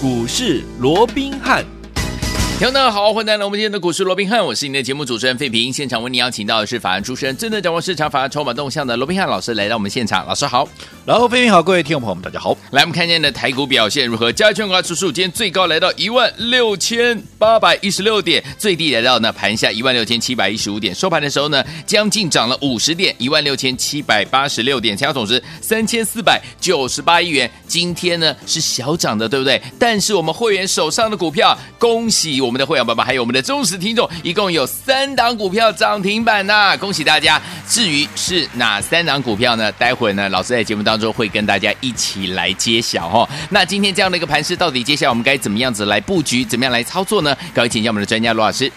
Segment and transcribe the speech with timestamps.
[0.00, 1.64] 股市罗宾汉。
[2.56, 5.72] 听众好，欢迎来到我们今天的股市罗宾汉，我是您的节目主持人费平。
[5.72, 10.68] 现场为您邀请到的是法案出身、真正掌握市场法案筹码动向的罗宾汉老师来到我们现场，老师好。
[11.08, 12.54] 然后，飞平好，各位听众朋友们，大家好。
[12.70, 14.30] 来，我们看今天的台股表现如何？
[14.30, 27.50] 加权股指数今天最高来到一万六千八百一十六点，最低来到呢盘下一万六千七百一十五点，收盘的时候呢将近涨了五十点，一万六千七百八十六点，成交总值三千四百九十八亿元。
[27.66, 29.58] 今天呢是小涨的，对不对？
[29.78, 37.40] 但是我们会员手上的股票，恭喜我们的会员爸爸，还有我们的忠实听众，一共有三档股票涨停板呐，恭喜大家！
[37.66, 39.72] 至于是哪三档股票呢？
[39.72, 43.28] 待会呢，老师在节目当会跟大家一起来揭晓哈。
[43.50, 47.36] 那今天这样的一个盘势，到底接下来我们该怎么样子来布局，怎么样来操作呢？
[47.54, 48.70] 各位请教我们的专家罗老师。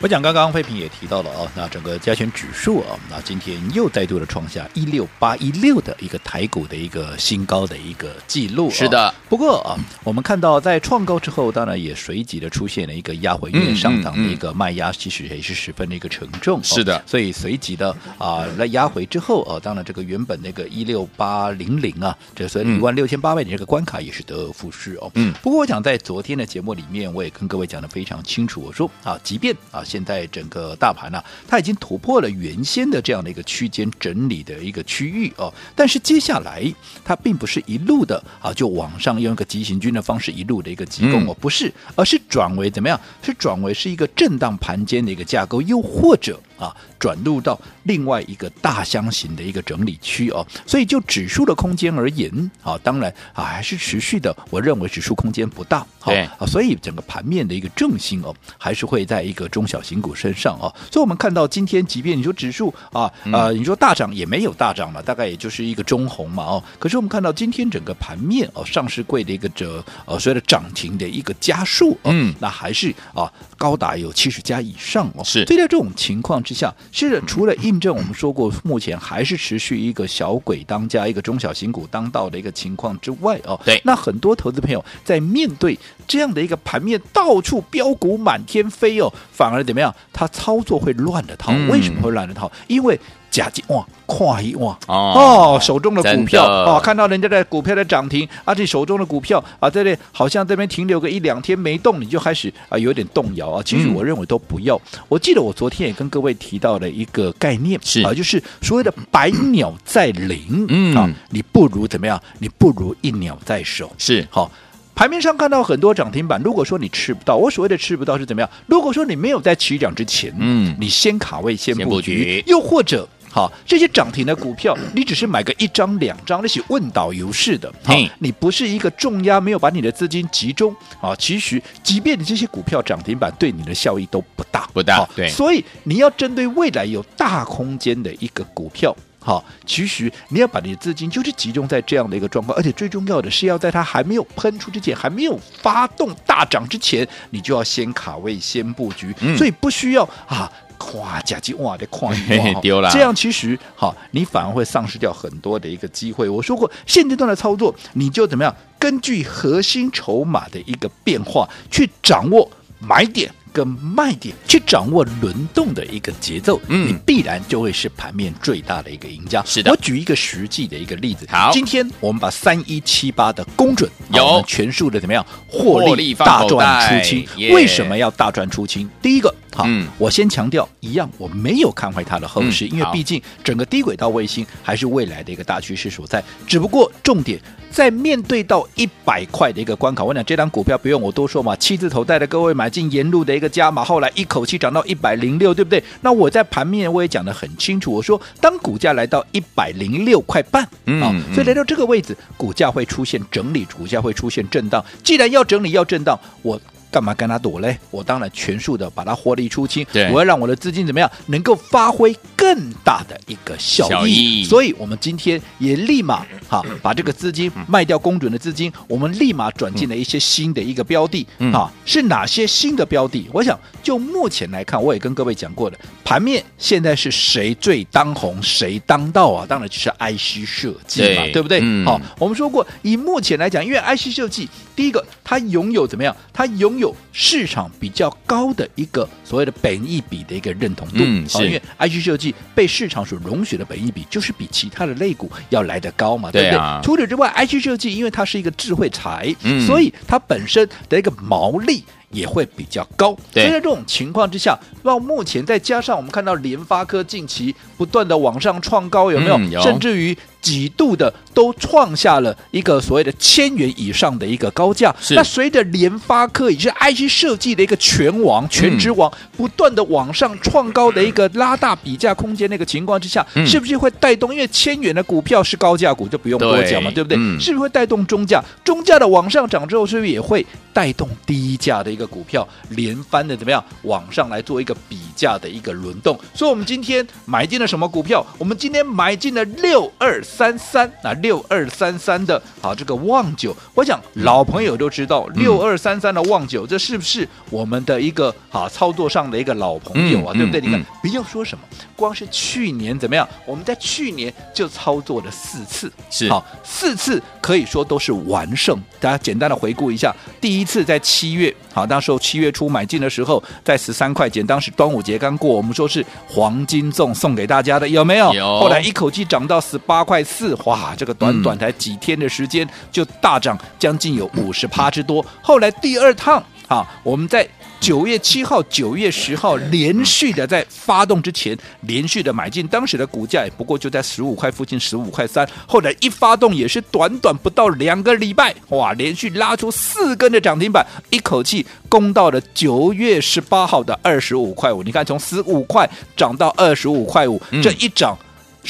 [0.00, 8.70] 我讲刚刚费平也提到了啊，那整个加权指数啊，那今天又再度的创下一六八一六的一个台股的一个新高的一个记录。
[8.70, 9.74] 是的，不过啊，
[10.04, 16.62] 我们看到在创高之后，当然也随即的出现了一个压回，因为上涨的一个卖压其实也是十分的一个沉重。
[16.62, 25.10] 是的，所以随即的啊来压回之后啊，当然这个原本那个一六八零零啊，这所以一万六千八百点这个关卡也是得而复失哦。
[25.14, 29.82] 嗯，不过我想在昨天的节目里面，我也跟各位讲的非常清楚，我说啊，即便啊。
[29.88, 36.62] 现在整个大盘呢、啊，它已经突破了原先的这样的一个区间整理的一个区域哦，但是接下来
[37.02, 43.00] 它并不是一路的啊就往上用一个急行军的方式一路的一个急攻哦，不是，而是转为怎么样？
[43.22, 46.38] 是转为是一个震荡盘间的一个架构，又或者。
[46.58, 76.42] 啊，转入到另外一个大箱型的一个整理区哦，所以就指数的空间而言，啊，当然啊还是持续的，我认为指数空间不大，好啊，所以整个盘面的一个重心哦，还是会在一个中小型股身上哦，所以我们看到今天，即便你说指数啊啊，你说大涨也没有大涨了，大概也就是一个中红嘛哦，可是我们看到今天整个盘面哦，上市柜的一个这呃所谓的涨停的一个加数，嗯，那还是啊高达有七十家以上哦，是，所以在这种情况。
[76.48, 89.94] 之下，是的，除了印证我们说过，目前还是持续一个小鬼当家，一个中小型股当道的一个情况之外哦，对，那很多投资朋友在面对这样的一个盘面，到处飙股满天飞哦，反而怎么样？
[90.10, 91.52] 他操作会乱了套。
[91.68, 92.50] 为什么会乱了套？
[92.66, 92.98] 因为。
[93.30, 103.62] 假金哇，快一哇哦，哦，手中的股票哦，看到人家的股票在涨停，而、啊、且手中的股票啊，在这好像这边停留个一两天没动，你就开始啊有点动摇啊。
[103.64, 104.76] 其实我认为都不要。
[104.76, 112.20] 嗯、我记得我昨天也跟各位提到了一个概念是啊，就是所谓的百鸟在林，嗯啊，你不如怎么样？
[112.38, 114.50] 你不如一鸟在手是好。
[114.94, 118.50] 盘面上看到很多涨停板，如果说你吃不到，我所谓的吃不到是怎么样？
[118.66, 123.08] 如果说你没有在起涨之前，嗯，你先卡位先布局，又或者。
[123.30, 127.72] 好，这些涨停的股票，你只是买个一张两张，那些问导游式的。
[127.84, 131.14] 好，你不是一个重压，没有把你的资金集中啊。
[131.16, 135.06] 其实，即便你这些股票涨停板对你的效益都不大，不大。
[135.14, 149.14] 对，所以你要针对未来有大空间的一个股票，好，其实你要把你的资金就是集中在这样的一个状况，而且最重要的是要在它还没有喷出之前，还没有发动大涨之前，你就要先卡位先布局。
[149.20, 150.50] 嗯，所以不需要啊。
[150.78, 156.28] 夸假机哇的夸一丢了，这样其实好，你反而会丧失掉很多的一个机会。
[156.28, 158.54] 我说过，现阶段的操作，你就怎么样？
[158.78, 163.30] 根据核心筹码的一个变化，去掌握买点。
[163.50, 169.42] 跟卖点去掌握轮动的一个节奏，嗯，你必然就会是盘面最大的一个赢家。
[169.44, 171.26] 是的，我举一个实际的一个例子。
[171.28, 177.26] 好，今天我们把三一七八的公准有全数的怎么样获利大赚出清？
[177.50, 178.88] 为什么要大赚出清？
[179.02, 186.22] 第一个，好，嗯、我先强调一样，我没有看坏它的后市，嗯、因为毕竟整个低轨道卫星还是未来的一个大趋势所在。
[186.46, 187.40] 只不过重点。
[187.70, 195.84] 在面对到一百块的一个关口，我讲这张股票不用我多说嘛，七字头带着各位买进沿路的一个加码，后来一口气涨到一百零六，对不对？
[196.00, 204.82] 那我在盘面我也讲得很清楚，我说当股价来到一百零六块半，嗯，啊，所以来到这个位置，股价会出现整理，股价会出现震荡。
[205.04, 206.58] 既然要整理要震荡，我。
[206.90, 207.78] 干嘛跟他躲嘞？
[207.90, 209.86] 我当然全数的把它获利出清。
[210.12, 214.44] 我要让我的资金怎么样，能够发挥更大的一个效益。
[214.44, 221.26] 所以，我们今天也立马哈把这个资金卖掉，公准的资金，我们立马转进了一些新的一个标的。
[221.52, 223.28] 哈，是哪些新的标的？
[223.32, 229.46] 我想就目前来看，我也跟各位讲过的，盘面现在是谁最当红，谁当道啊？
[229.46, 231.60] 当然就是 IC 设计嘛，对不对？
[231.84, 236.14] 好，我们说过，以目前来讲，因为 IC 设计，第一个它拥有怎么样？
[236.32, 240.96] 它拥有市场比较高的一个所谓的本益比的一个认同度。
[240.98, 241.44] 嗯，是。
[241.44, 246.58] 因为 IC 设计被市场所容许的本益比，就是比其他的类股要来得高嘛，对不对？
[246.58, 251.84] 啊、除此之外，IC 设计因为它是一个智慧财，嗯、所以它本身的一个毛利。
[252.10, 259.36] 也会比较高，对所以在这种情况之下，到目前再加上我们看到联发科近期不断的往上创高，有没有？
[259.36, 264.94] 嗯、有甚至于几度的都创下了一个所谓的千元以上的一个高价。
[265.10, 274.32] 那随着联发科也是 IC 设计的一个全网、全职王，不断的往上创高的一个拉大比价空间那个情况之下，嗯、是不是会带动？
[274.32, 277.18] 因为千元的股票是高价股，就不用多讲嘛，对，对不对？
[277.18, 278.42] 嗯、是不是会带动中价？
[278.64, 286.18] 中价的往上涨之后，是不是也会带动低价的一个股票连番的怎么样往上来做一个比价的一个轮动？
[286.34, 288.24] 所以，我们今天买进了什么股票？
[288.38, 293.54] 我们今天买进了六二三三啊，六二三三的啊，这个旺九。
[293.74, 300.32] 我想老朋友都知道六二三三的旺九，这是不是我们的一个啊操作上的一个老朋友啊？
[300.34, 300.60] 嗯、对不对？
[300.60, 301.64] 嗯、你看，不要说什么，
[301.98, 303.28] 光是去年怎么样？
[303.44, 308.80] 我们在去年就操作了四次，是好四次可以说都是完胜。
[309.00, 318.32] 大家简单的回顾一下，第一次在七月，好，那时候七月初买进的时候，在十三块钱，当时端午节刚过，我们说是黄金粽送给大家的，有没有？
[318.32, 318.60] 有。
[318.60, 325.24] 后来一口气涨到十八块四，哇，这个短短才几天的时间就大涨将近有五十趴之多。
[325.42, 327.48] 后来第二趟，啊，我们在。
[327.80, 335.48] 九月七号、九月十号连续的在发动之前连续的买进，当时的股价也不过就在十五块附近，十五块三。
[335.66, 344.82] 后来一发动也是短短不到两个礼拜，哇，连续拉出四根的涨停板，一口气攻到了九月十八号的二十五块五。
[344.82, 348.16] 你看，从十五块涨到二十五块五，这一涨。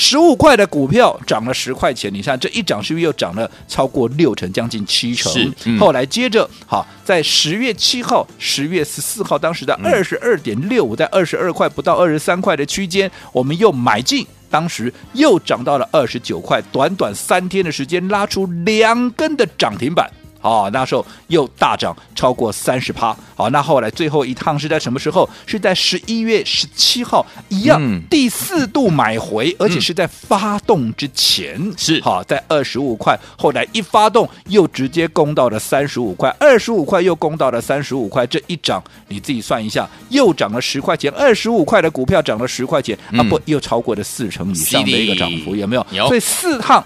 [0.00, 5.52] 十五块的股票涨了十块钱，你看这一涨是不是又涨了超过六成，将近七成？
[5.64, 20.08] 嗯、后来接着好，在十月七号、十月十四号，当时的二十二点六五，在二十二块不到二十三块的区间，我们又买进，当时又涨到了二十九块，短短三天的时间拉出两根的涨停板。
[20.40, 23.16] 好，那时候又大涨超过三十趴。
[23.34, 25.28] 好，那后来最后一趟是在什么时候？
[25.46, 31.54] 是在十一月十七号，一样、嗯、第四度买回，而且是在发动之前。
[31.58, 41.10] 嗯、是好，在二十五块，后来一发动又直接攻到了三十五块，二十五块又攻到了三十五块，这一涨你自己算一下，又涨了十块钱。
[41.12, 45.86] 二十五块的股票涨了十块钱，嗯、啊不，又超过了四成以上的一个涨幅，有没有？
[45.90, 46.06] 有。
[46.06, 46.84] 所以四趟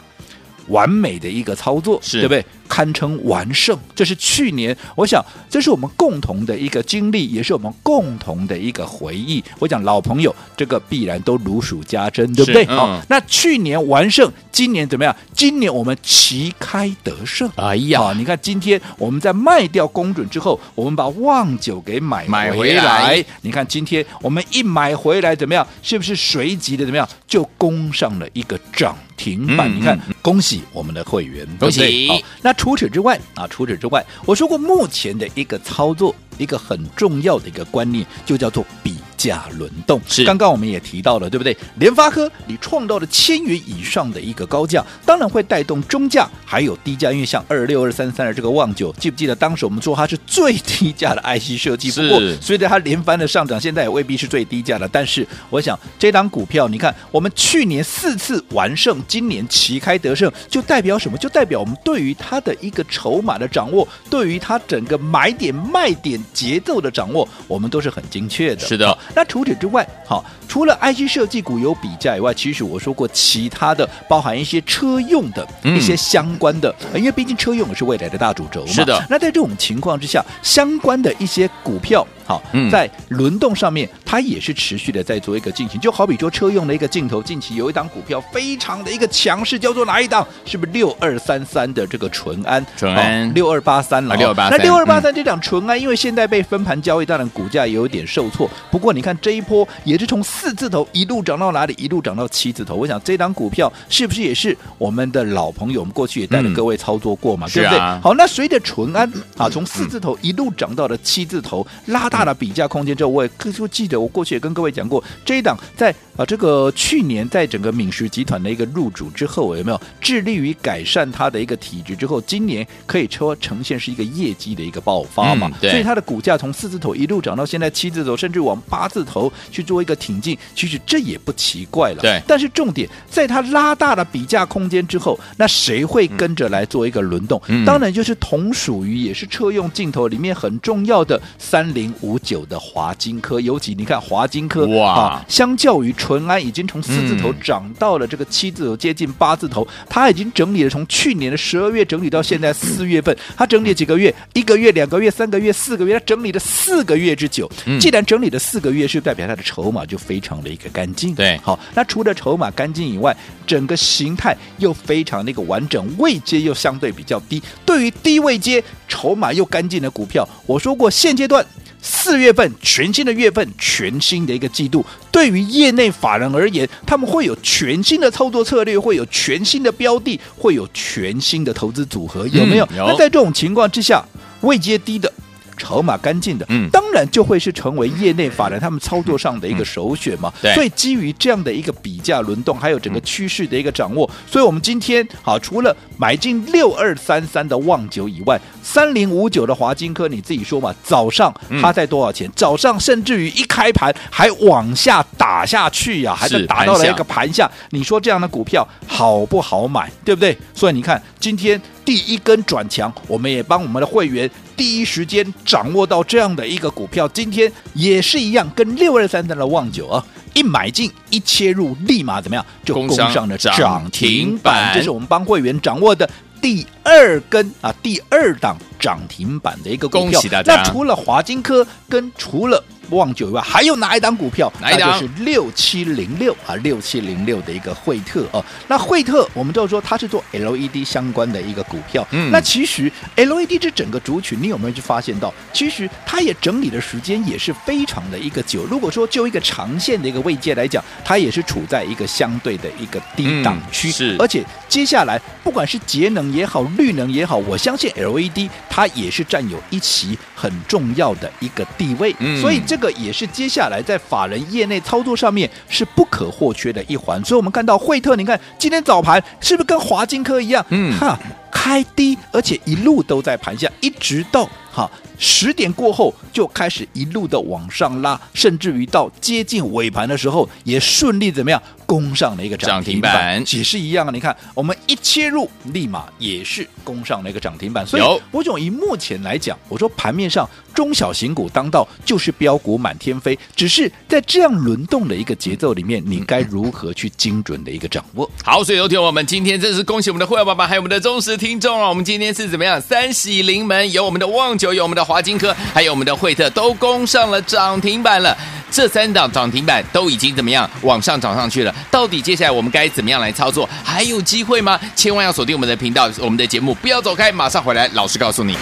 [0.68, 2.44] 完美的一个操作，是对不对？
[2.72, 9.44] 堪称完胜，这是去年，我想这是我们共同的一个经历，也是我们共同的一个回忆。
[9.58, 12.64] 我讲老朋友，这个必然都如数家珍，对不对？
[12.64, 15.14] 好、嗯哦，那去年完胜，今年怎么样？
[15.36, 17.46] 今年我们旗开得胜。
[17.56, 22.28] 哎呀，哦、你看今天我们在卖掉公准之后，我们把旺九给买回。
[22.28, 25.66] 买回来你看今天我们一买回来怎么样？
[25.82, 29.70] 是不是随即的怎么样就攻上了一个涨停板？
[29.70, 31.80] 嗯、你看，嗯、恭喜我们的会员，恭喜。
[31.80, 32.61] 对对好，那。
[32.62, 40.00] 除此之外啊，除此之外，我说过目前的一个操作，一个很重要的一个观念，就叫做比价轮动。
[40.08, 41.56] 是，刚刚我们也提到了，对不对？
[41.76, 51.90] 联发科你创造了千元以上的一个高价，当然会带动中价还有低价，因为像二六二三三的这个旺九，记不记得当时我们说它是最低价的 IC 设计？
[51.90, 52.02] 是。
[52.02, 54.88] 不过随着它连番的上涨，现在也未必是最低价的。
[54.88, 61.16] 但是我想这档股票，你看我们去年四次完胜，今年旗开得胜，就代表什么？
[61.18, 68.66] 就代表我们对于它的一个筹码的掌握，对于它整个买点卖点节奏的掌握，我们都是很精确的。
[68.66, 68.96] 是的。
[69.14, 78.70] 那除此之外，好，除了 IC 设计股有比价以外，其实我说过其他的，包含一些车用的一些相关的，嗯、因为毕竟车用也是未来的大主轴嘛。
[78.70, 79.02] 是的。
[79.08, 82.06] 那在这种情况之下，相关的一些股票。
[82.24, 82.40] 好，
[82.70, 85.78] 在轮动上面，它也是持续的在做一个进行。
[85.80, 90.24] 就好比说车用的一个镜头，近期有一档股票非常的一个强势，叫做哪一档？
[90.44, 92.64] 是不是六二三三的这个淳安？
[92.76, 94.14] 淳安六二八三了。
[94.14, 94.56] 六二八三。
[94.56, 98.48] 那六二八三这档淳安，因为现在被分盘交易，当然股价也有点受挫。
[98.70, 101.74] 不过你看这一波也是从四字头一路涨到哪里？
[101.78, 102.74] 一路涨到七字头。
[102.74, 105.82] 我想这档股票是不是也是我们的老朋友？
[105.82, 107.78] 我们过去也带着各位操作过嘛，对不对？
[108.00, 125.48] 好，那随着淳安啊，从四字头一路涨到了七字头，拉大了比价空间之后，我也就记得我过去也跟各位讲过，这一档在啊这个去年在整个敏实集团的一个入主之后，有没有致力于改善它的一个体质之后，今年可以说呈现是一个业绩的一个爆发嘛？
[125.60, 132.02] 所以它的股价从四字头一路涨到现在七字头，甚至往八八字头去做一个挺进，其实这也不奇怪了。
[132.02, 137.40] 对，但是重点在它拉大了比价空间之后，那谁会跟着来做一个轮动？
[137.48, 154.14] 嗯、当然就是同属于也是车用镜头里面很重要的三零五九的华金科，尤其你看华金科哇、啊，相较于淳安已经从四字头涨到了这个七字头，接近八字头，它已经整理了从去年的十二月整理到现在四月份，它整理了几个月？
[154.34, 157.50] 一个月、两个月、三个月、四个月，它整理了四个月之久。
[157.80, 161.14] 既然整理了四个月，是代表它的筹码就非常的一个干净。
[161.14, 163.16] 对，好，那除了筹码干净以外，
[163.46, 167.42] 整个形态又非常的一个完整，位阶又相对比较低。
[167.64, 171.44] 对于低位阶、筹码又干净的股票，我说过，现阶段
[171.80, 182.64] 四月份全新的月份，全新的一个季度，对于业内法人而言，他们会有全新的操作策略，会有全新的标的，会有全新的投资组合，有没有？
[182.72, 182.86] 嗯、有。
[182.86, 184.04] 那在这种情况之下，
[184.42, 185.12] 位阶低的。
[185.56, 190.32] 筹码干净的，嗯，当然就会是成为业内法人他们操作上的一个首选嘛。
[190.40, 202.30] 对，所以基于这样的一个比价轮动，还有整个趋势的一个掌握，所以我们今天好，除了买进六二三三的旺九以外，三零五九的华金科，你自己说嘛，早上它在多少钱？
[202.34, 207.50] 早上甚至于一开盘还往下打下去呀，还是打到了一个盘下。
[207.70, 209.90] 你说这样的股票好不好买？
[210.04, 210.36] 对不对？
[210.54, 211.60] 所以你看今天。
[211.84, 217.08] 第一根转强，我们也帮我们的会员第一时间掌握到这样的一个股票。
[217.08, 224.72] 今天也是一样，跟六二三三的旺九啊，一买进一切入，立马怎么样就攻上了涨停板。
[224.74, 226.08] 这是我们帮会员掌握的
[226.40, 230.12] 第二根啊，第二档涨停板的一个股票。
[230.12, 230.56] 恭喜大家！
[230.56, 234.52] 那除了华金科跟除了旺九以外，还有哪一档股票？
[234.60, 234.90] 哪一档？
[234.90, 238.44] 那就是六七零六啊，六七零六的一个惠特哦。
[238.68, 242.06] 那惠特，我们就说它是做 LED 相关的一个股票。
[242.10, 245.32] 嗯，那其实 LED 这整个族群，你有没有去发现到？
[245.52, 248.64] 其实它也整理的时间也是非常的一个久。
[248.64, 253.88] 如果说就一个长线的一个位阶来讲，它也是处在一个相对的一个低档区。
[253.88, 262.14] 嗯、是，而且接下来不管是节能也好，绿能也好，我相信 LED 它也是占有一席很重要的一个地位。
[262.18, 262.71] 嗯，所以这。
[262.72, 270.64] 这个也是接下来在法人业内操作上面是不可或缺的一环，所以我们看到惠特，你看今天早盘是不是跟华金科一样？
[270.70, 271.18] 嗯，哈，
[271.50, 274.90] 开低，而且一路都在盘下，一直到哈
[275.24, 281.62] 十点过后就开始一路的往上拉，甚至于到接近尾盘的时候也顺利怎么样？
[281.86, 284.10] 攻上了一个涨停板，也是一样啊！
[284.10, 287.86] 你看，我们一切入，立马也是攻上了一个涨停板。
[287.86, 293.38] 所以，我总以目前来讲，我说盘面上中小型股当道，就是标股满天飞。
[293.54, 298.30] 只是在这样轮动的一个节奏里面，你该如何去精准的一个掌握？
[298.42, 301.90] 好，所以有听我们今天真是恭喜我们的会员爸爸，还有我们的忠实听众啊！
[301.90, 302.80] 我们今天是怎么样？
[302.80, 308.36] 三喜临门，有我们的旺九，有我们的华金科，还有我们的惠特，都攻上了涨停板了。
[308.70, 311.74] 这三档涨停板都已经怎么样往上涨上去了？
[311.90, 313.68] 到底接下来我们该怎么样来操作？
[313.84, 314.80] 还有机会吗？
[314.96, 318.56] 千万要锁定我们的频道，我们的节目不要走开，马上回来，老师告诉你。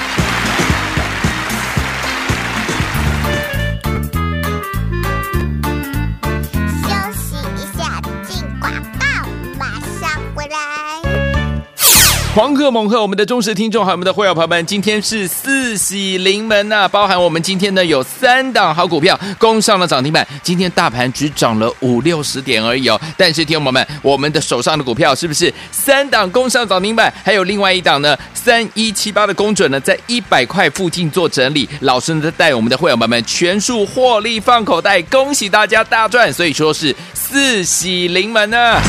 [12.33, 13.03] 黄鹤猛鹤！
[13.03, 20.25] 我们的忠实听众还有我们的会员朋友们，今天是四喜临门呐、包含我们今天呢有三档好股票攻上了涨停板。
[20.41, 27.13] 今天大盘只涨了五六十点而已哦，但是听众友们，我们的手上的股票是不是三档攻上涨停板？
[27.25, 31.69] 还有另外一档呢，三一七八的攻准呢，在一百块附近做整理。
[31.81, 36.33] 老师呢带我们的会员朋友们全数获利放口袋，恭喜大家大赚！
[36.33, 38.81] 所以说是四喜临门呢、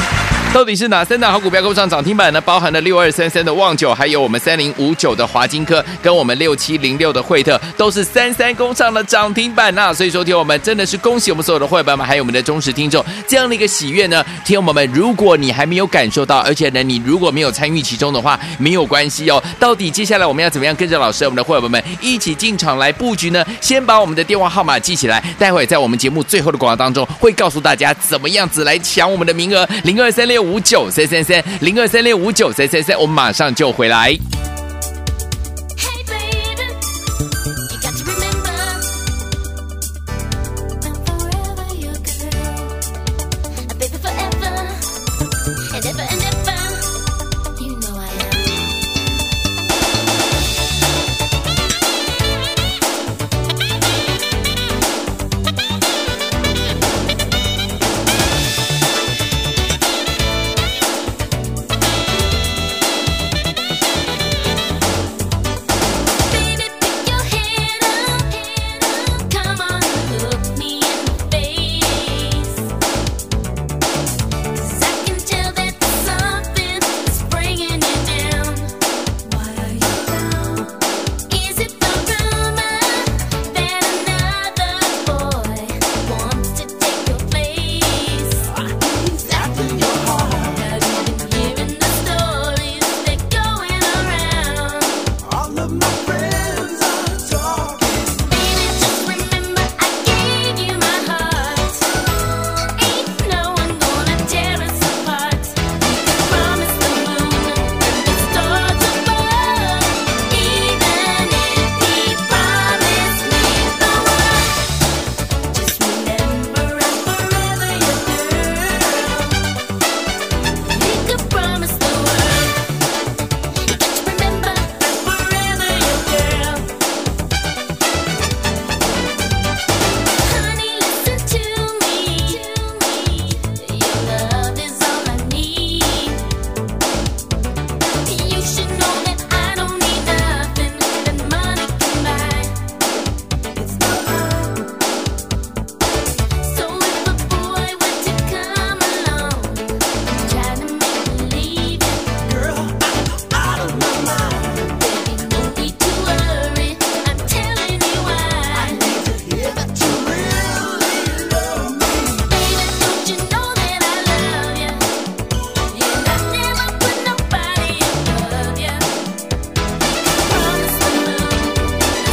[0.54, 2.42] 到底是哪三大好股票攻上涨停板呢？
[2.42, 14.24] 包含了六二三三的旺九，还有我们三零五九的华金科，跟我们六七零六的惠特，都是三三攻上了涨停板呐、所以说，听我们真的是恭喜我们所有的会员们，还有我们的忠实听众，这样的一个喜悦呢。
[14.44, 19.42] 听我们，如果你还没有感受到，而且呢，你如果没有参与其中的话，没有关系哦。
[19.58, 21.82] 到底接下来我们要怎么样跟着老师，我们的会员们？
[22.02, 23.44] 一起进场来布局呢？
[23.62, 30.41] 先把我们的电话号码记起来，待会在我们节目最后的广告当中，会告诉大家怎么样子来抢我们的名额，零二三六。
[30.42, 34.18] 五九三三三零二三六五九三三三，我们马上就回来。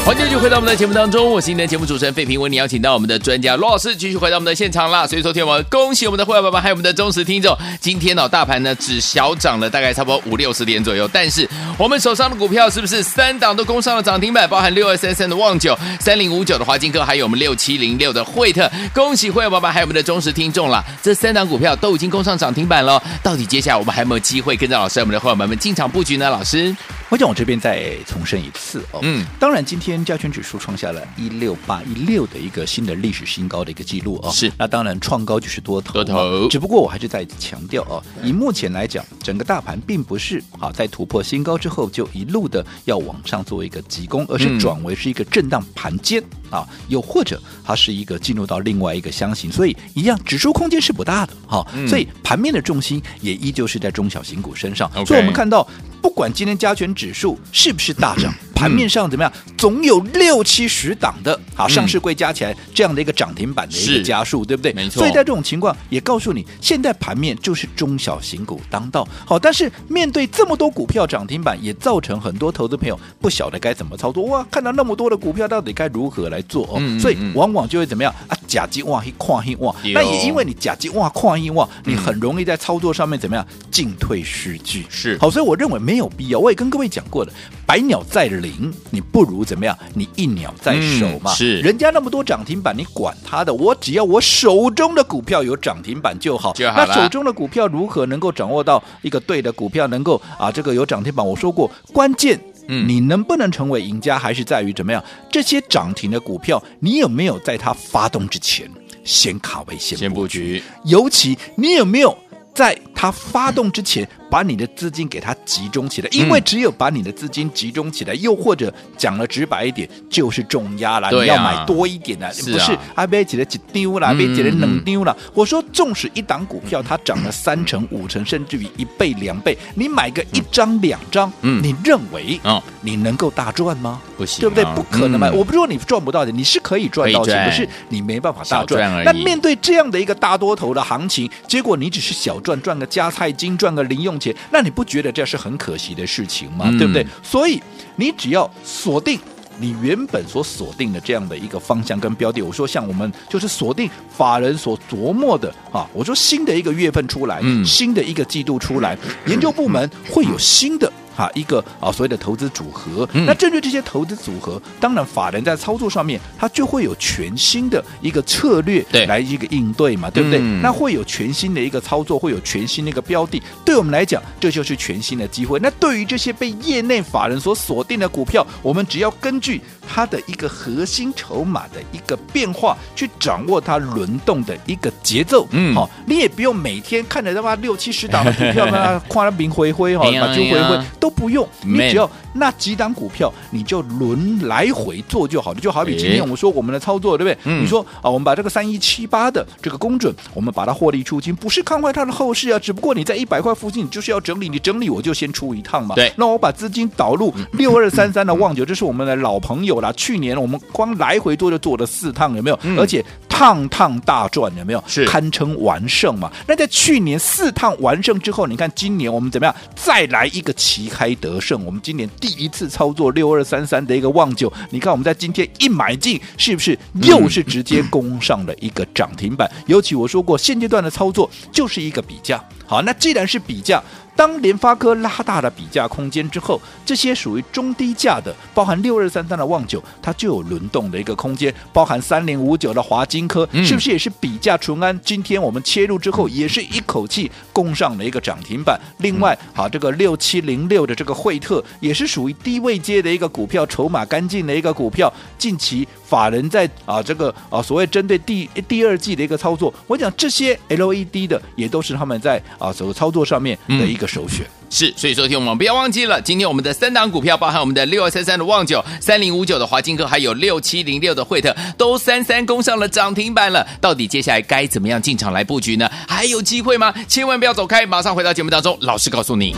[0.08, 5.06] 欢迎继续回到我们的节目当中，我是您的节目主持人费平，为您邀请到我们的专家罗老师继续回到我们的现场啦。
[5.06, 11.46] 所以，昨天我们恭喜我们的会员爸爸还有我们的忠实听众，今天呢、大盘呢只小涨了大概差不多五六十点左右，但是
[11.76, 14.48] 我们手上的股票是不是三档都攻上了涨停板？
[14.48, 20.82] 包含六二三三的旺九、三零五九的华金科，还有我们六七零六的惠特，恭喜会员爸爸还有我们的忠实听众啦。
[21.02, 26.30] 这三档股票都已经攻上涨停板了，到底接下来我们还有没有机会跟着老师我们的会员们们进场布局呢？
[26.30, 26.74] 老师，
[27.10, 29.98] 我想我这边再重申一次哦，嗯，当然今天。
[30.08, 34.50] 加权指数创下了一六八一六的一个新的历史新高的一个记录哦，是。
[34.56, 36.48] 那当然创高就是多头，多头。
[36.48, 54.90] 只不过我还是在强调哦，以目前来讲，整个大盘并不是啊在突破新高之后就一路的要往上做一个急攻，而是转为是一个震荡盘间啊，又或者它是一个进入到另外一个箱型，所以一样指数空间是不大的哈，所以盘面的重心也依旧是在中小型股身上。
[55.06, 55.66] 所以我们看到，
[56.00, 58.32] 不管今天加权指数是不是大涨。
[58.58, 59.32] 盘面上怎么样？
[59.56, 64.72] 总有六七十档的好上市柜加起来这样的一个涨停板的一个加速，对不对？
[64.72, 64.98] 没错。
[64.98, 69.06] 所以在这种情况，也告诉你，现在盘面就是中小型股当道。
[69.24, 74.24] 好，但是面对这么多股票涨停板，也造成很多投资朋友不晓得该怎么操作。
[74.24, 76.64] 哇，看到那么多的股票，到底该如何来做？
[76.72, 78.36] 哦，所以往往就会怎么样啊？
[78.48, 84.86] 假机哇一跨一哇，那也因为你假机哇跨一哇，你很容易在操作上面怎么样进退失据。
[84.88, 85.18] 是。
[85.20, 86.38] 好，所以我认为没有必要。
[86.38, 87.32] 我也跟各位讲过的，
[87.66, 88.72] 百鸟在领。
[88.90, 89.76] 你不如怎么样？
[89.94, 91.32] 你一鸟在手嘛。
[91.32, 93.52] 嗯、是，人家那么多涨停板，你管他的？
[93.52, 96.52] 我只要我手中的股票有涨停板就好。
[96.54, 96.86] 就好。
[96.86, 101.26] 那手中的股票如何能够掌握到一个对的股票，能够啊这个有涨停板？
[101.26, 105.02] 我说过，关键，嗯，你能不能成为赢家，还是在于怎么样？
[105.30, 108.70] 这些涨停的股票，你有没有在它发动之前
[109.04, 110.62] 先卡位、先布局？
[110.84, 112.16] 尤其你有没有
[112.54, 114.06] 在它发动之前？
[114.30, 121.08] 把你的资金给它集中起来，因为只有把你的资金集中起来，嗯、又或者讲了直白一点，就是重压了。
[121.08, 125.16] 啊、你要买多一点的，不是阿贝姐的几丢了，阿贝姐的冷丢了。
[125.32, 132.38] 我说，纵使一档股票它涨了三成、五成，甚至于一倍、两倍，你买个一张、两张，嗯，你认为
[132.82, 134.02] 你能够大赚吗？
[134.18, 134.64] 不行，对不对？
[134.74, 135.30] 不可能嘛！
[135.30, 139.02] 嗯、我不是说你赚不到的，你是可以赚到钱，可是你没办法大赚。
[139.04, 144.34] 那面对这样的一个大多头的行情，结果你只是小赚，赚个加菜金，赚个零用钱。
[144.50, 146.66] 那你不觉得这是很可惜的事情吗？
[146.68, 147.06] 嗯、对不对？
[147.22, 147.62] 所以
[147.96, 149.18] 你只要锁定
[149.60, 158.96] 你原本所锁定的这样的一个方向跟标的，我说像我们就是锁定法人所琢磨的啊，我说新的一个月份出来，嗯、新的一个季度出来，
[159.26, 160.92] 研究部门会有新的。
[161.18, 170.38] 啊，一个啊，所谓的投资组合，嗯、那针对这些投资组合，当然法人在操作上面，他就会有全新的一个策略来一个应对嘛，对，对不对？
[170.40, 175.58] 嗯、那会有全新的一个操作，会有全新的一个标的，对我们来讲，这就是全新的机会。
[175.58, 185.48] 那对于这些被业内法人所锁定的股票，我们只要根据它的一个核心筹码的一个变化，去掌握它轮动的一个节奏。
[185.52, 190.78] 嗯，好，你也不用每天看着他妈六七十档的股票，呢夸了明回灰哈，把就回灰。
[191.00, 195.60] 都不用，你只要那几档股票，你就轮来回做就好了。
[195.60, 197.38] 就好比今天我们说我们的操作，对不对？
[197.44, 205.94] 嗯、你说啊，我们把这个三一七八的这个公准，我们把它获利出清，不是看坏它的后市啊，只不过你在一百块附近，你就是要整理，你整理我就先出一趟嘛。
[205.94, 209.92] 对，那我把资金导入 六二三三的旺九，这是我们的老朋友了。
[209.94, 212.58] 去年我们光来回做就做了四趟，有没有？
[212.62, 213.04] 嗯、而且。
[213.30, 214.82] 趟趟大赚有没有？
[214.88, 216.28] 是堪称完胜嘛？
[216.44, 219.54] 那在去年四趟完胜之后，你看今年我们怎么样？
[219.76, 221.64] 再来一个旗开得胜。
[221.64, 229.50] 我们今年第一次操作六二三三的一个旺九，你看我们在今天一买进，是不是又是直接攻上了一个涨停板？
[229.66, 232.42] 尤其我说过，现阶段的操作就是一个比价。
[232.66, 233.82] 好，那既然是比价。
[234.18, 244.98] 当联发科拉大了比价空间之后，这些属于中低价的，包含六二三三的旺九，它就有轮动的一个空间；包含三零五九的华金科，是不是也是比价淳安？
[245.04, 248.76] 今天我们切入之后，也是一口气攻上了一个涨停板。
[248.98, 255.12] 另外，好，这个六七零六的这个惠特，也是属于低位阶的一个股票，筹码干净的一个股票。
[255.38, 264.07] 近期法人在啊这个啊所谓针对第第二季的一个操作，我讲这些 LED 的也都是他们在啊所操作上面的一个。
[264.08, 273.66] 首选是，所以说听我们不要忘记了，今天我们的三档股票，包含我们的六二三三的旺九、三零五九的华金科，还有六七零六的惠特，都三三攻上了涨停板了。
[273.80, 275.90] 到底接下来该怎么样进场来布局呢？
[276.06, 276.92] 还有机会吗？
[277.06, 279.54] 千万不要走开，马上回到节目当中，老实告诉你。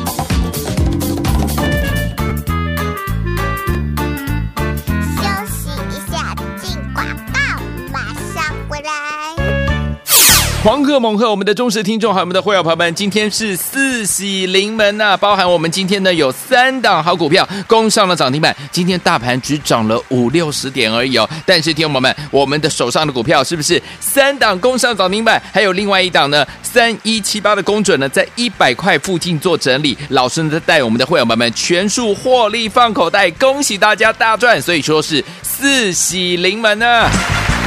[10.63, 21.27] 黄鹤猛鹤，我们的忠实听众还有我们的会员朋友们，今天是四喜临门呐、包含我们今天呢有三档好股票攻上了涨停板，今天大盘只涨了五六十点而已哦。
[21.47, 25.43] 但是听友们，我们的手上的股票是不是三档攻上涨停板？
[25.51, 34.61] 还有另外一档呢，三一七八的攻准呢，在一百块附近做整理，老师呢带我们的会员朋友们全数获利放口袋，恭喜大家大赚！
[34.61, 37.09] 所以说是四喜临门呢、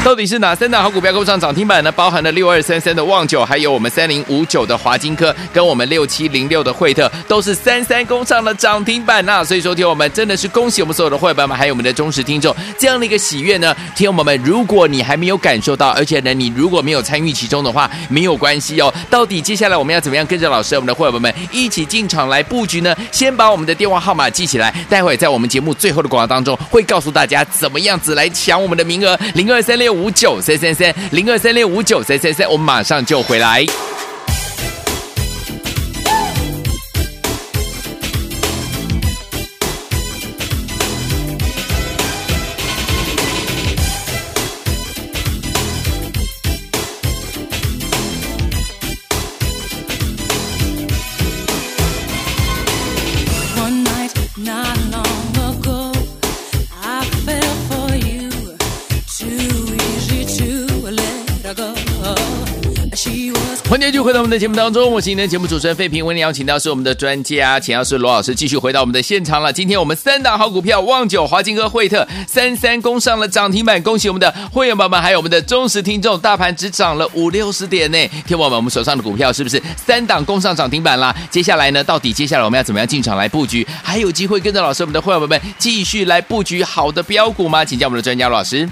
[0.03, 1.89] 到底是哪三档好股票攻上涨停板呢？
[1.89, 13.73] 包含了六二三三的旺九，还有我们三零五九的华金科，跟我们六七零六的惠特，都是三三攻上了涨停板呐、所以说，听我们真的是恭喜我们所有的会员们，还有我们的忠实听众，这样的一个喜悦呢。
[13.95, 18.93] 听我们，如果你还没有感受到，而且呢，你如果没有参与其中的话，没有关系哦。
[19.09, 22.93] 到底接下来我们要怎么样跟着老师，我们的会员们一起进场来布局呢？
[23.09, 29.92] 先把我们的电话号码记起来，待会在我们节目最后的广告当中，会告诉大家怎么样子来抢我们的名额，零二三六。
[29.93, 33.65] 五九三三三零二三六五九三三三，我们马上就回来。
[63.83, 66.05] 欢迎继续回到我们的节目当中，我是今天节目主持人费平。
[66.05, 69.51] 为您邀请到是我们的专家，请到是罗老师，继续回到我们的现场了。
[69.51, 76.17] 今天我们三档好股票，旺九、华金科、惠特，三三攻上了涨停板，恭喜我们的会员宝宝们，还有我们的忠实听众。
[76.17, 81.13] 大盘只涨了五六十点呢，听我们，我们手上的股票是不是三档攻上涨停板啦？
[81.29, 83.67] 接下来呢，到底接下来我们要怎么样进场来布局？
[83.83, 87.65] 还有机会跟着老师，我们的会员宝宝们继续来布局好的标股吗？
[87.65, 88.69] 请教我们的专家罗老师。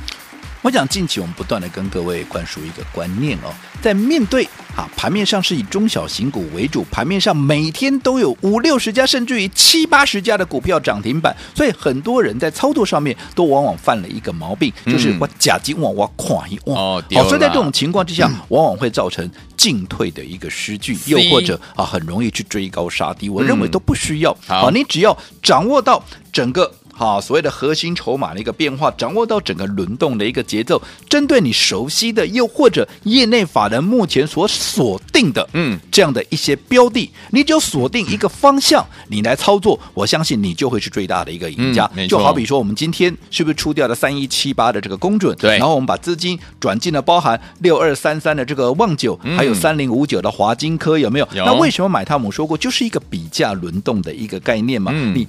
[0.64, 4.44] 我想近期我们不断的跟各位灌输一个观念哦，在面对
[4.76, 23.30] 啊盘面上是以中小型股为主，盘面上每天都有五六十家甚至于七八十家的股票涨停板，所以很多人在操作上面都往往犯了一个毛病，嗯、就是我假金往我垮一往哦，好，所以在这种情况之下，嗯、往往会造成进退的一个失据，又或者啊很容易去追高杀低。
[23.30, 26.72] 我认为都不需要，好、啊，你只要掌握到整个。
[27.02, 41.90] 好，所谓的核心筹码的一个变化，掌握到整个轮动的一个节奏，针对你熟悉的，又或者业内法人目前所锁定的，嗯，这样的一些标的，你只要锁定一个方向，你来操作，我相信你就会是最大的一个赢家。
[41.96, 45.36] 嗯、就好比说，我们今天是不是出掉了三一七八的这个公准？
[45.38, 51.28] 对，然后我们把资金转进了包含六二三三的这个旺九，嗯、还有三零五九的华金科，有没有？
[51.34, 51.44] 有。
[51.46, 52.14] 那为什么买它？
[52.14, 54.92] 我们说过，就是一个比价轮动的一个概念嘛。
[54.94, 55.28] 嗯，你。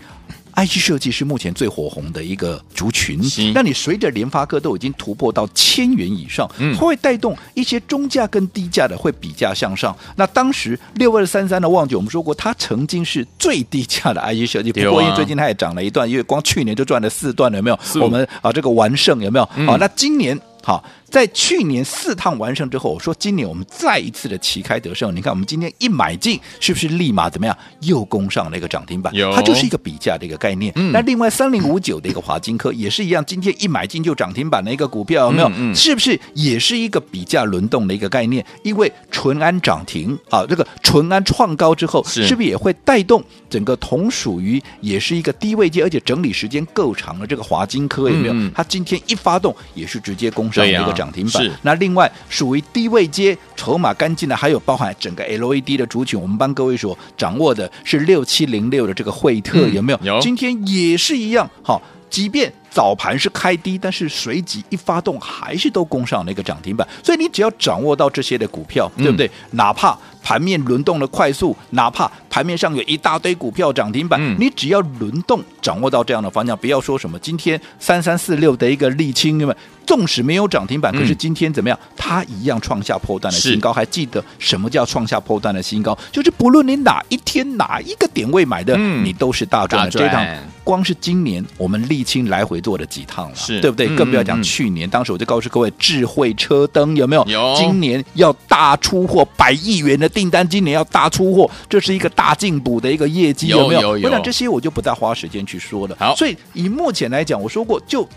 [0.55, 3.21] IC 设计是目前最火红的一个族群，
[3.55, 9.97] 那你随着联发科都已经突破到千元以上，嗯，会带动一些中价跟低价的会比价向上。
[10.17, 17.79] 那当时六二三三的旺九，我们说过，它曾经是最低价的 IC 设计，不过因为最近它也涨了一段，因为光去年就赚了四段了，有没有？
[18.01, 19.45] 我们啊，这个完胜有没有？
[19.67, 20.38] 啊，那今年。
[20.62, 25.14] 好，在去年四趟完胜之后，我说今年我们再一次的旗开得胜。
[25.14, 29.12] 你看，我们今天一买进，是不是立马怎么样又攻上了一个涨停板？
[29.12, 30.72] 有，它就是一个比价的一个概念。
[30.77, 35.48] 嗯、那另外三零五九的一个华金科也是一样，今天一买进就涨停板的一个股票，有没有？
[35.48, 38.46] 嗯嗯、是不是也是一个比价轮动的一个概念？
[38.62, 43.20] 因为淳安涨停啊，这个淳安创高之后，是，是不是也会带动
[43.51, 48.33] 整个同属于也是一个低位阶，而且整理时间够长的这个华金科有没有？
[48.33, 50.52] 嗯、它今天一发动也是直接攻。
[50.53, 59.99] 上一个涨停板，那另外属于低位接、筹码干净的，还有包含整个 LED 的族群，我们帮各位所掌握的是六七零六的这个惠特，有没有？
[60.03, 62.53] 有，今天也是一样，好，即便。
[62.75, 66.88] 早盘是开低，但是随即一发动，还是都攻上了一个涨停板。
[67.05, 69.27] 所以你只要掌握到这些的股票，对不对？
[69.27, 79.55] 嗯、哪怕盘面轮动的快速，哪怕盘面上有一大堆股票涨停板，嗯、你只要轮动掌握到这样的方向，不要说什么今天三三四六的一个沥青，因为
[79.87, 81.79] 纵使没有涨停板，可是今天怎么样？
[81.97, 83.73] 它一样创下破断的新高。
[83.73, 85.99] 还记得什么叫创下破断的新高？
[86.11, 89.91] 就是不论你哪一天哪一个点位买的，嗯、你都是大赚的。
[89.91, 90.25] 这趟
[90.65, 92.63] 光是今年我们沥青来回。
[92.63, 93.89] 做了几趟了，对不对？
[93.97, 97.25] 更不要讲去年，当时我就告诉各位，智慧车灯有没有？
[97.27, 97.57] 有。
[97.57, 103.81] 今年要大出货，百亿元的订单，今年要大出货，这是一个大进补的一个业绩，有没有？
[103.81, 104.09] 有，有，有。
[104.09, 105.96] 我想这些我就不再花时间去说了。
[105.98, 108.09] 好，所以以目前来讲，我说过，就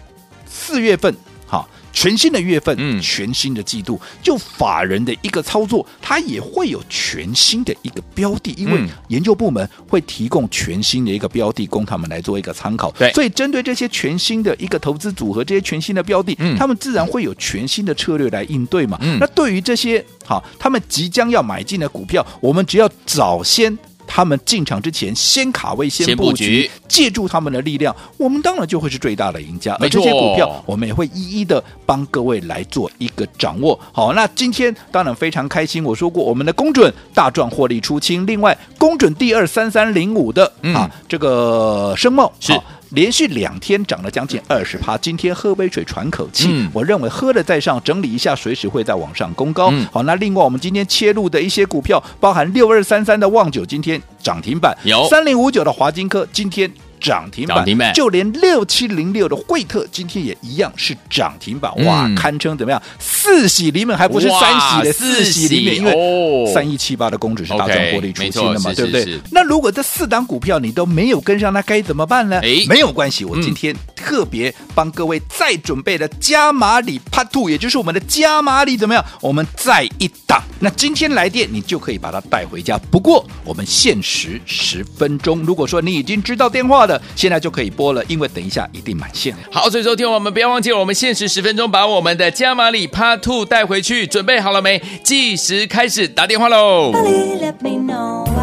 [0.45, 1.34] 四月份，好。
[1.95, 12.91] 全新的月份，嗯全新的季度，就法人的一个操作，它也会有全新的一个标的，因为嗯研究部门会提供全新的一个标的供他们来做一个参考。
[12.91, 18.99] 对所以针对这些全新的一个投资组合，这些全新的标的，嗯他们自然会有全新的策略来应对嘛。
[19.01, 23.77] 嗯那对于这些好，他们即将要买进的股票，我们只要早先。
[24.15, 29.75] 他们进场之前，先卡位、先先布布局，借助他们的力量，我们当然就会是最大的赢家。
[29.81, 33.77] 而这些股票，我们也会一一的帮各位来做一个掌握。
[33.91, 35.83] 好，那今天当然非常开心。
[35.83, 38.25] 我说过，我们的公准大赚获利出清。
[38.25, 42.63] 另外，公准第二三三零五的、嗯啊，这个声茂是好
[42.95, 49.69] 连续两天涨了将近二十趴，今天喝杯水喘口气，嗯我认为喝了再上，整理一下，随时会再往上攻高。
[49.71, 56.71] 嗯好，那另外我们今天切入的一些股票，包含六二三三的旺九，今天涨停板；有三零五九的华金科，今天。
[57.05, 62.81] 涨停板，涨停板就连六七零六的惠特今天也一样是涨停板，哇，嗯堪称怎么样？
[62.99, 69.21] 四喜临门，还不是三喜的四四喜临门，因为哦三一七八的公主是大赚获利出清的嘛，对不对是是是？
[69.31, 72.39] 那如果这四档股票你都没有跟上，那该怎么办呢？
[72.43, 79.05] 哎没有关系，我今天特别帮各位再准备了加码里 Part Two，也就是我们的加码里怎么样？
[79.21, 80.41] 我们再一档。
[80.59, 82.77] 那今天来电，你就可以把它带回家。
[82.89, 89.35] 不过我们限时十分钟，如果说你已经知道电话的，现在就可以播了，因为等一下一定满线。
[89.51, 94.81] 好，所以说听我们不要忘记了，我们限时十分钟把我们的加码里 Part Two 带回去，准备好了没？
[95.03, 98.34] 计时开始，打电话喽！Let me know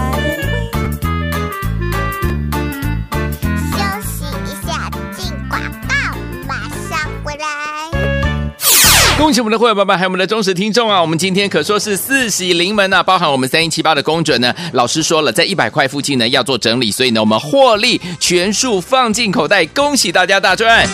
[9.22, 11.00] 恭喜我们的会员爸爸，还有我们的忠实听众啊！
[11.00, 14.52] 我们今天可说是四喜临门啊，包含我们三一七八的公准呢。
[14.72, 20.84] 老师说了，在一百块附近呢要做整理，所以呢我们获利全数放进口袋，恭喜大家大赚！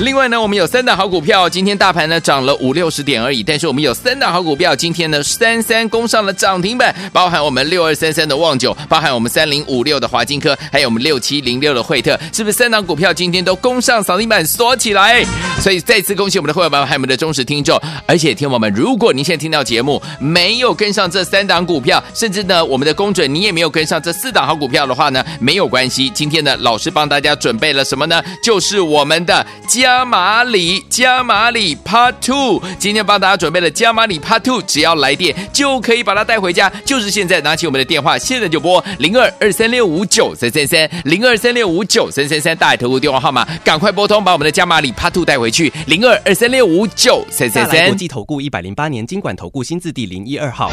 [0.00, 15.22] 另外呢，我们有三档好股票，今天大盘呢涨了五六十点而已，但是我们有三档好股票，今天呢三三攻上了涨停板，包含我们六二三三的旺九，包含我们三零五六的华金科，还有我们六七零六的惠特，是不是三档股票今天都攻上涨停板锁起来？
[15.60, 28.22] 所以再次恭喜我们的会员们，还有我们的忠实听众，而且听友们，如果您现在听到节目没有跟上这三档股票，甚至呢我们的公准你也没有跟上这四档好股票的话呢，没有关系，今天呢老师帮大家准备了什么呢？
[28.42, 48.00] 就是我们的加码礼，加码礼 Part Two，今天帮大家准备了加码礼 Part Two，只要来电就可以把它带回家，就是现在拿起我们的电话，现在就拨零二二三六五九三三三零二三六五九三三三大海投顾电话号码，赶快拨通，把我们的加码礼 Part Two 带回去，零二二三六五九三三三国。
[48.00, 50.72] 际投顾一百零八年金管投顾新字第零一二号。